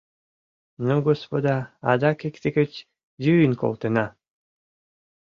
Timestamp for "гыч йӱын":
2.57-3.53